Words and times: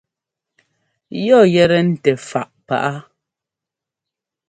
Yɔ 1.25 1.39
yɛ́tɛ́ 1.53 1.79
ntɛ 1.89 2.11
fáʼ 2.27 2.49
pá? 2.67 2.77